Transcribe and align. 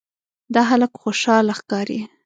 دا 0.53 0.61
هلک 0.69 0.91
خوشاله 1.01 1.53
ښکاري. 1.59 1.99